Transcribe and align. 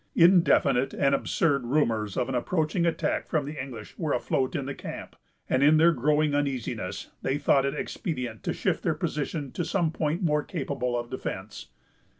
Indefinite 0.15 0.95
and 0.95 1.13
absurd 1.13 1.63
rumors 1.67 2.17
of 2.17 2.27
an 2.27 2.33
approaching 2.33 2.87
attack 2.87 3.27
from 3.27 3.45
the 3.45 3.61
English 3.61 3.95
were 3.99 4.13
afloat 4.13 4.55
in 4.55 4.65
the 4.65 4.73
camp, 4.73 5.15
and, 5.47 5.61
in 5.61 5.77
their 5.77 5.91
growing 5.91 6.33
uneasiness, 6.33 7.11
they 7.21 7.37
thought 7.37 7.65
it 7.67 7.75
expedient 7.75 8.41
to 8.41 8.51
shift 8.51 8.81
their 8.81 8.95
position 8.95 9.51
to 9.51 9.63
some 9.63 9.91
point 9.91 10.23
more 10.23 10.41
capable 10.41 10.97
of 10.97 11.11
defence. 11.11 11.67